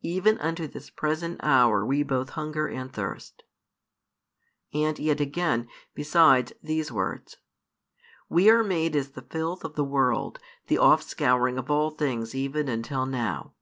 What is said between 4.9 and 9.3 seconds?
yet again, besides, these words: We are made as the